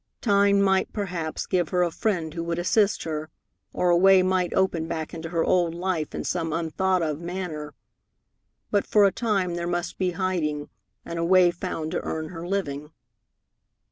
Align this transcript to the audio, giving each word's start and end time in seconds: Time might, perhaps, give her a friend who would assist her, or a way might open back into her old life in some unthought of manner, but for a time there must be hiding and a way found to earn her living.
Time 0.21 0.59
might, 0.59 0.91
perhaps, 0.91 1.45
give 1.45 1.69
her 1.69 1.83
a 1.83 1.91
friend 1.91 2.33
who 2.33 2.43
would 2.43 2.57
assist 2.57 3.03
her, 3.03 3.29
or 3.71 3.91
a 3.91 3.95
way 3.97 4.23
might 4.23 4.51
open 4.55 4.87
back 4.87 5.13
into 5.13 5.29
her 5.29 5.43
old 5.43 5.75
life 5.75 6.15
in 6.15 6.23
some 6.23 6.51
unthought 6.51 7.03
of 7.03 7.19
manner, 7.21 7.75
but 8.71 8.87
for 8.87 9.05
a 9.05 9.11
time 9.11 9.53
there 9.53 9.67
must 9.67 9.99
be 9.99 10.09
hiding 10.17 10.71
and 11.05 11.19
a 11.19 11.23
way 11.23 11.51
found 11.51 11.91
to 11.91 12.01
earn 12.03 12.29
her 12.29 12.47
living. 12.47 12.89